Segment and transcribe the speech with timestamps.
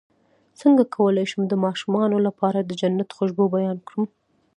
[0.59, 4.05] څنګه کولی شم د ماشومانو لپاره د جنت خوشبو بیان کړم